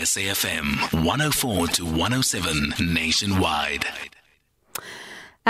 [0.00, 3.84] SAFM 104 to 107 nationwide.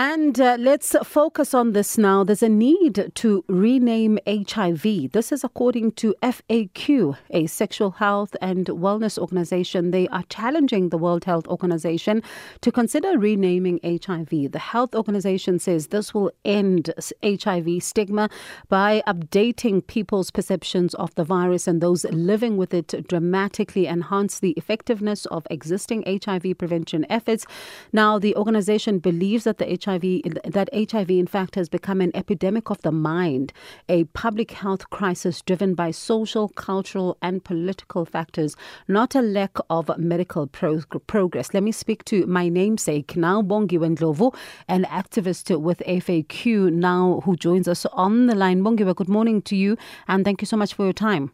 [0.00, 2.22] And uh, let's focus on this now.
[2.22, 5.10] There's a need to rename HIV.
[5.10, 9.90] This is according to FAQ, a sexual health and wellness organization.
[9.90, 12.22] They are challenging the World Health Organization
[12.60, 14.52] to consider renaming HIV.
[14.52, 16.94] The health organization says this will end
[17.24, 18.30] HIV stigma
[18.68, 24.52] by updating people's perceptions of the virus and those living with it dramatically enhance the
[24.52, 27.46] effectiveness of existing HIV prevention efforts.
[27.92, 32.68] Now, the organization believes that the HIV that HIV in fact has become an epidemic
[32.68, 33.54] of the mind,
[33.88, 38.54] a public health crisis driven by social, cultural and political factors,
[38.86, 41.54] not a lack of medical pro- progress.
[41.54, 44.34] Let me speak to my namesake now Bongiwe Ndlovu,
[44.68, 48.62] an activist with FAQ now who joins us on the line.
[48.62, 51.32] Bongiwe, good morning to you and thank you so much for your time.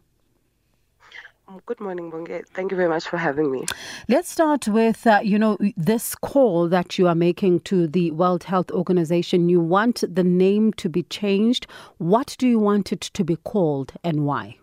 [1.47, 2.43] Um, good morning, Bonge.
[2.55, 3.65] Thank you very much for having me.
[4.09, 8.45] Let's start with, uh, you know, this call that you are making to the World
[8.45, 9.47] Health Organization.
[9.47, 11.67] You want the name to be changed.
[11.99, 14.57] What do you want it to be called and why?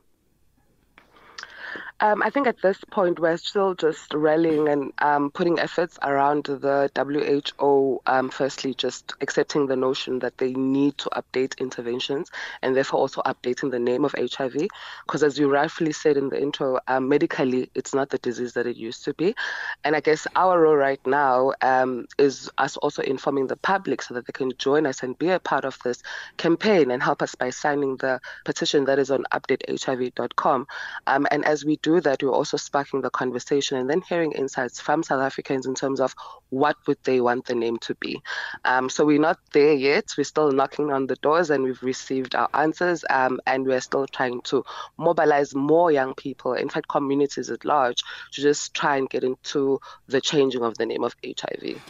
[2.02, 6.46] Um, I think at this point we're still just rallying and um, putting efforts around
[6.46, 8.00] the WHO.
[8.06, 12.28] Um, firstly, just accepting the notion that they need to update interventions
[12.60, 14.66] and therefore also updating the name of HIV.
[15.06, 18.66] Because as you rightfully said in the intro, um, medically it's not the disease that
[18.66, 19.36] it used to be.
[19.84, 24.14] And I guess our role right now um, is us also informing the public so
[24.14, 26.02] that they can join us and be a part of this
[26.36, 30.66] campaign and help us by signing the petition that is on updatehiv.com.
[31.06, 34.32] Um, and as we do do that, we're also sparking the conversation and then hearing
[34.32, 36.14] insights from South Africans in terms of
[36.50, 38.22] what would they want the name to be.
[38.64, 40.14] Um, so we're not there yet.
[40.16, 44.06] We're still knocking on the doors and we've received our answers um, and we're still
[44.06, 44.64] trying to
[44.96, 49.80] mobilize more young people, in fact, communities at large, to just try and get into
[50.08, 51.80] the changing of the name of HIV.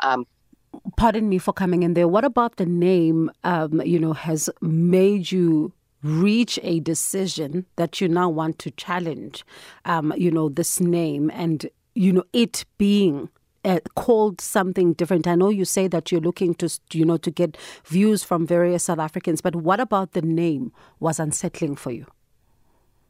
[0.00, 0.26] Um,
[0.96, 2.06] Pardon me for coming in there.
[2.06, 5.72] What about the name, um, you know, has made you
[6.02, 9.44] reach a decision that you now want to challenge,
[9.84, 13.28] um, you know, this name and, you know, it being
[13.64, 15.26] uh, called something different.
[15.26, 18.84] I know you say that you're looking to, you know, to get views from various
[18.84, 22.06] South Africans, but what about the name was unsettling for you?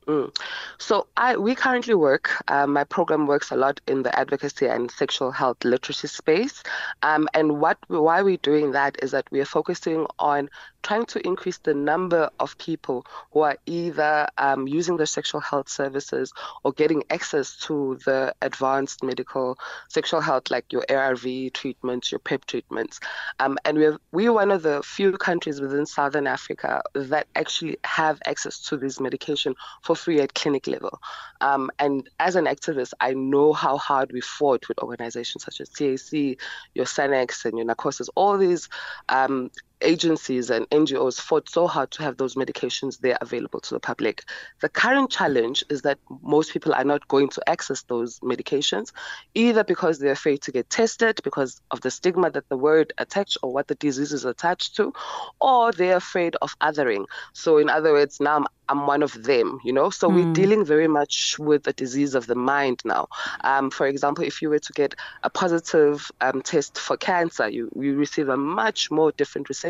[0.09, 0.35] Mm.
[0.79, 2.31] So I we currently work.
[2.49, 6.63] Um, my program works a lot in the advocacy and sexual health literacy space.
[7.03, 10.49] Um, and what why we're doing that is that we are focusing on
[10.83, 15.69] trying to increase the number of people who are either um, using the sexual health
[15.69, 16.33] services
[16.65, 19.59] or getting access to the advanced medical
[19.89, 23.01] sexual health, like your ARV treatments, your PrEP treatments.
[23.41, 28.21] Um, and we're, we're one of the few countries within Southern Africa that actually have
[28.25, 31.01] access to this medication for free at clinic level.
[31.41, 35.69] Um, and as an activist, I know how hard we fought with organizations such as
[35.69, 36.39] TAC,
[36.75, 38.69] your SANACs, and your NACOSAS, all these
[39.09, 43.81] um, agencies and NGOs fought so hard to have those medications there available to the
[43.81, 44.25] public.
[44.61, 48.93] The current challenge is that most people are not going to access those medications,
[49.35, 53.39] either because they're afraid to get tested because of the stigma that the word attached
[53.43, 54.93] or what the disease is attached to,
[55.41, 57.07] or they're afraid of othering.
[57.33, 59.91] So, in other words, now I'm I'm one of them, you know.
[59.91, 60.15] So mm.
[60.15, 60.33] we're hmm.
[60.33, 63.09] dealing very much with the disease of the mind now.
[63.43, 67.71] Um, for example, if you were to get a positive um, test for cancer, you,
[67.75, 69.68] you receive a much more different reception,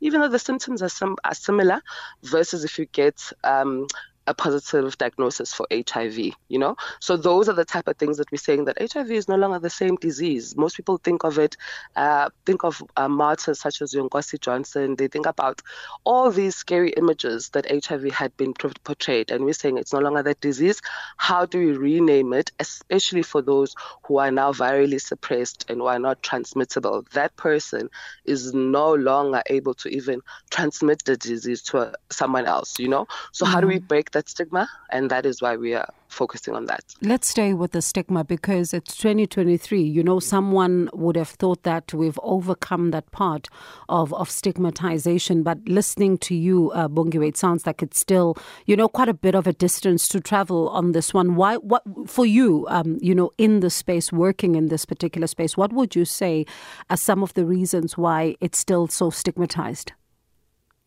[0.00, 1.80] even though the symptoms are, some, are similar,
[2.22, 3.86] versus if you get um,
[4.26, 6.76] a positive diagnosis for HIV, you know?
[7.00, 9.58] So those are the type of things that we're saying that HIV is no longer
[9.58, 10.56] the same disease.
[10.56, 11.56] Most people think of it,
[11.94, 14.96] uh, think of uh, martyrs such as Nkosi Johnson.
[14.96, 15.62] They think about
[16.04, 19.30] all these scary images that HIV had been portrayed.
[19.30, 20.80] And we're saying it's no longer that disease.
[21.16, 25.86] How do we rename it, especially for those who are now virally suppressed and who
[25.86, 27.06] are not transmittable?
[27.12, 27.90] That person
[28.24, 30.20] is no longer able to even
[30.50, 33.06] transmit the disease to a, someone else, you know?
[33.32, 33.54] So mm-hmm.
[33.54, 33.86] how do we mm-hmm.
[33.86, 36.82] break that stigma, and that is why we are focusing on that.
[37.02, 39.82] Let's stay with the stigma because it's 2023.
[39.82, 43.48] You know, someone would have thought that we've overcome that part
[43.90, 48.74] of, of stigmatization, but listening to you, uh, Bongiwe, it sounds like it's still, you
[48.74, 51.36] know, quite a bit of a distance to travel on this one.
[51.36, 55.56] Why, what, for you, um, you know, in the space, working in this particular space,
[55.58, 56.46] what would you say
[56.88, 59.92] are some of the reasons why it's still so stigmatized?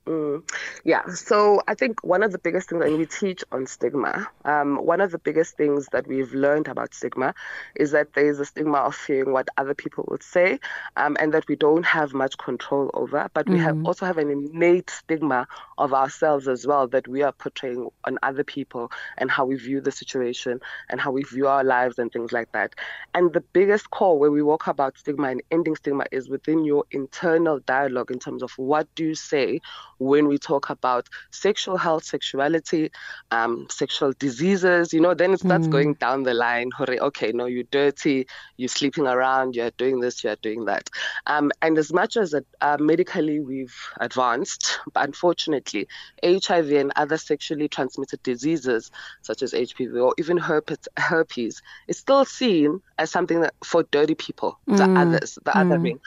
[0.09, 0.41] Mm,
[0.83, 4.77] yeah, so I think one of the biggest things, and we teach on stigma, um,
[4.77, 7.35] one of the biggest things that we've learned about stigma
[7.75, 10.59] is that there is a stigma of fearing what other people would say
[10.97, 13.29] um, and that we don't have much control over.
[13.35, 13.61] But we mm.
[13.61, 15.47] have also have an innate stigma
[15.77, 19.79] of ourselves as well that we are portraying on other people and how we view
[19.79, 20.59] the situation
[20.89, 22.73] and how we view our lives and things like that.
[23.13, 26.85] And the biggest call where we walk about stigma and ending stigma is within your
[26.89, 29.62] internal dialogue in terms of what do you say
[30.00, 32.92] when we talk about sexual health, sexuality,
[33.31, 35.72] um, sexual diseases, you know, then it starts mm.
[35.72, 36.72] going down the line.
[36.80, 40.90] Okay, no, you're dirty, you're sleeping around, you're doing this, you're doing that.
[41.28, 45.88] Um, and as much as uh, medically we've advanced, but unfortunately,
[46.24, 48.92] HIV and other sexually transmitted diseases
[49.22, 54.13] such as HPV or even herpes, herpes is still seen as something that for dirty
[54.13, 54.78] people, mm.
[54.78, 55.63] the others, the mm.
[55.66, 56.00] othering.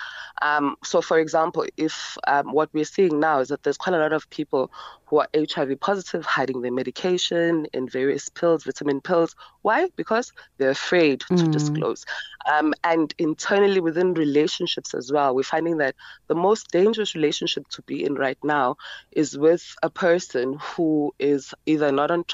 [0.43, 3.99] Um, so, for example, if um, what we're seeing now is that there's quite a
[3.99, 4.71] lot of people
[5.07, 9.35] who are HIV positive hiding their medication in various pills, vitamin pills.
[9.63, 9.89] Why?
[9.97, 11.53] Because they're afraid to mm.
[11.53, 12.05] disclose.
[12.53, 15.95] Um, and internally within relationships as well, we're finding that
[16.27, 18.77] the most dangerous relationship to be in right now
[19.13, 22.25] is with a person who is either not on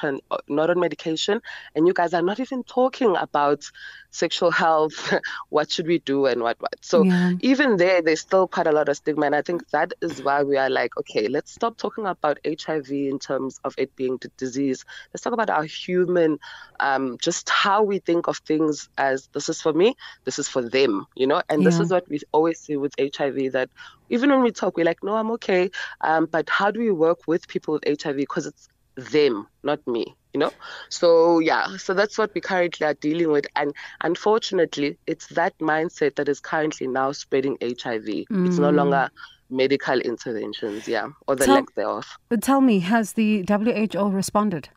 [0.48, 1.42] not on medication,
[1.74, 3.70] and you guys are not even talking about
[4.10, 5.12] sexual health,
[5.50, 6.76] what should we do, and what what.
[6.80, 7.32] So yeah.
[7.42, 10.42] even there, there's still quite a lot of stigma, and I think that is why
[10.42, 14.18] we are like, okay, let's stop talking about HIV HIV in terms of it being
[14.20, 14.84] the disease.
[15.12, 16.38] Let's talk about our human,
[16.80, 20.62] um, just how we think of things as this is for me, this is for
[20.62, 21.42] them, you know?
[21.48, 21.68] And yeah.
[21.68, 23.70] this is what we always see with HIV that
[24.10, 25.70] even when we talk, we're like, no, I'm okay.
[26.00, 28.16] Um, but how do we work with people with HIV?
[28.16, 30.52] Because it's them, not me, you know?
[30.88, 33.46] So, yeah, so that's what we currently are dealing with.
[33.56, 38.04] And unfortunately, it's that mindset that is currently now spreading HIV.
[38.04, 38.46] Mm.
[38.46, 38.76] It's no mm.
[38.76, 39.10] longer
[39.50, 42.18] medical interventions, yeah, or the tell, lack thereof.
[42.40, 44.68] Tell me, has the WHO responded?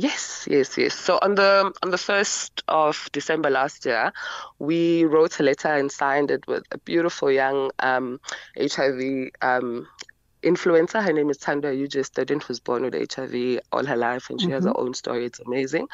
[0.00, 0.94] Yes, yes, yes.
[0.94, 4.12] So on the on the first of December last year,
[4.60, 8.20] we wrote a letter and signed it with a beautiful young um,
[8.56, 9.88] HIV um,
[10.42, 11.02] influencer.
[11.02, 14.46] Her name is Tanda Yuji, student who's born with HIV all her life, and she
[14.46, 14.54] mm-hmm.
[14.54, 14.86] has her mm-hmm.
[14.86, 15.26] own story.
[15.26, 15.88] It's amazing.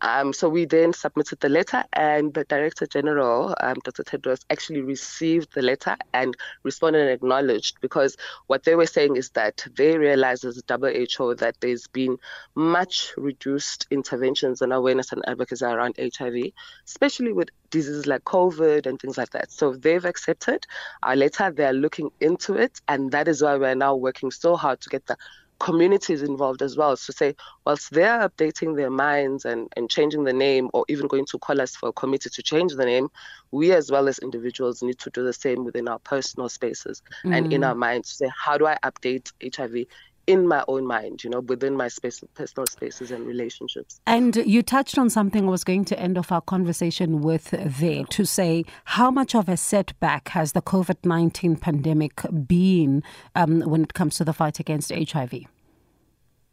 [0.00, 4.04] Um, so we then submitted the letter, and the Director General, um, Dr.
[4.04, 8.16] Tedros, actually received the letter and responded and acknowledged because
[8.46, 12.18] what they were saying is that they realize as a WHO that there's been
[12.54, 16.52] much reduced interventions and awareness and advocacy around HIV,
[16.86, 19.50] especially with diseases like COVID and things like that.
[19.50, 20.66] So they've accepted
[21.02, 24.80] our letter, they're looking into it, and that is why we're now working so hard
[24.82, 25.16] to get the
[25.58, 27.34] communities involved as well to say
[27.64, 31.60] whilst they're updating their minds and, and changing the name or even going to call
[31.60, 33.08] us for a committee to change the name
[33.50, 37.36] we as well as individuals need to do the same within our personal spaces mm.
[37.36, 37.66] and in mm.
[37.66, 39.86] our minds to say how do i update hiv
[40.28, 43.98] in my own mind, you know, within my space, personal spaces and relationships.
[44.06, 48.04] And you touched on something I was going to end off our conversation with there
[48.04, 53.02] to say how much of a setback has the COVID 19 pandemic been
[53.34, 55.46] um, when it comes to the fight against HIV?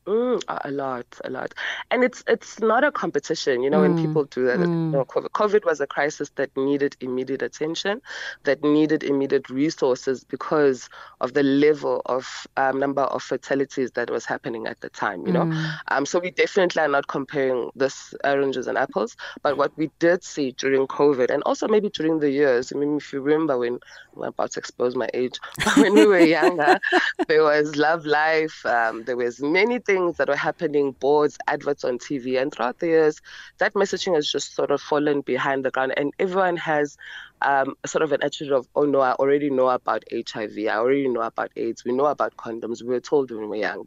[0.07, 1.55] Mm, a lot, a lot,
[1.89, 3.63] and it's it's not a competition.
[3.63, 4.61] You know, mm, when people do that, mm.
[4.61, 8.03] you know, COVID, COVID was a crisis that needed immediate attention,
[8.43, 10.89] that needed immediate resources because
[11.21, 15.25] of the level of um, number of fatalities that was happening at the time.
[15.25, 15.75] You know, mm.
[15.87, 19.17] um, so we definitely are not comparing this oranges and apples.
[19.41, 22.97] But what we did see during COVID, and also maybe during the years, I mean,
[22.97, 23.79] if you remember when
[24.17, 25.39] I'm about to expose my age,
[25.77, 26.79] when we were younger,
[27.27, 32.41] there was loveLife, um, there was many things that were happening, boards, adverts on TV.
[32.41, 33.21] And throughout the years,
[33.57, 35.93] that messaging has just sort of fallen behind the ground.
[35.97, 36.97] And everyone has
[37.41, 41.07] um, sort of an attitude of, oh no, I already know about HIV, I already
[41.07, 43.85] know about AIDS, we know about condoms, we were told when we were young.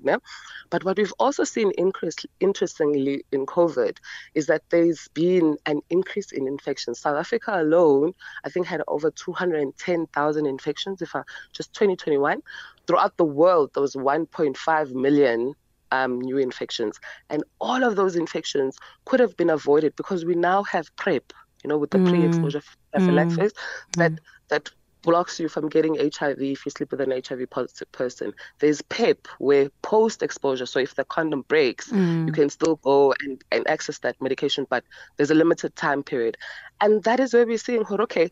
[0.70, 3.96] But what we've also seen increase, interestingly in COVID
[4.34, 7.00] is that there's been an increase in infections.
[7.00, 8.14] South Africa alone,
[8.44, 12.42] I think, had over 210,000 infections, if I just 2021.
[12.86, 15.54] Throughout the world, there was 1.5 million
[15.90, 17.00] um, new infections.
[17.30, 21.68] And all of those infections could have been avoided because we now have PrEP, you
[21.68, 22.08] know, with the mm.
[22.08, 22.62] pre-exposure
[22.92, 23.96] prophylaxis mm.
[23.96, 24.12] that
[24.48, 24.70] that
[25.02, 28.32] blocks you from getting HIV if you sleep with an HIV positive person.
[28.58, 32.26] There's PEP where post exposure, so if the condom breaks, mm.
[32.26, 34.84] you can still go and, and access that medication, but
[35.16, 36.36] there's a limited time period.
[36.80, 38.30] And that is where we're seeing, okay,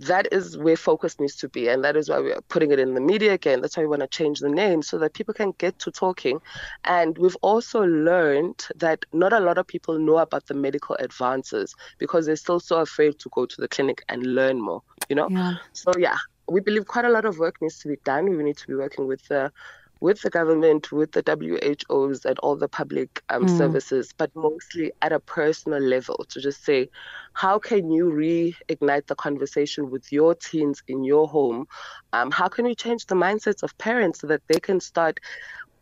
[0.00, 2.94] that is where focus needs to be and that is why we're putting it in
[2.94, 3.60] the media again.
[3.60, 6.40] That's why we want to change the name so that people can get to talking.
[6.84, 11.74] And we've also learned that not a lot of people know about the medical advances
[11.98, 15.28] because they're still so afraid to go to the clinic and learn more you know?
[15.30, 15.54] Yeah.
[15.72, 18.36] so yeah we believe quite a lot of work needs to be done.
[18.36, 19.52] We need to be working with the
[20.00, 23.58] with the government, with the WHOs, and all the public um, mm.
[23.58, 26.88] services, but mostly at a personal level to just say,
[27.32, 31.66] how can you reignite the conversation with your teens in your home?
[32.12, 35.20] Um, how can you change the mindsets of parents so that they can start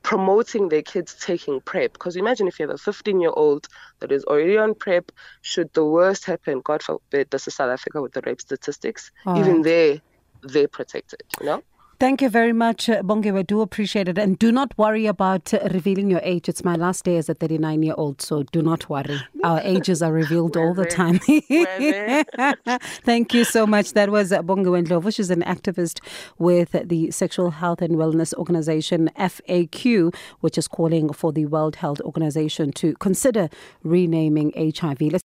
[0.06, 1.92] promoting their kids taking PrEP.
[1.94, 3.66] Because imagine if you have a 15 year old
[3.98, 5.10] that is already on PrEP,
[5.42, 9.36] should the worst happen, God forbid, this is South Africa with the rape statistics, All
[9.36, 10.00] even there,
[10.44, 11.62] they're protected, you know?
[11.98, 13.32] Thank you very much, uh, Bonge.
[13.32, 14.18] We do appreciate it.
[14.18, 16.46] And do not worry about uh, revealing your age.
[16.46, 19.18] It's my last day as a 39 year old, so do not worry.
[19.42, 21.18] Our ages are revealed all the time.
[23.04, 23.94] Thank you so much.
[23.94, 25.14] That was uh, Bonge Ndlovu.
[25.14, 26.00] She's an activist
[26.38, 32.02] with the Sexual Health and Wellness Organization, FAQ, which is calling for the World Health
[32.02, 33.48] Organization to consider
[33.84, 35.00] renaming HIV.
[35.00, 35.24] Let's